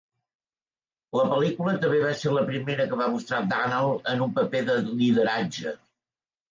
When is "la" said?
1.19-1.25, 2.39-2.47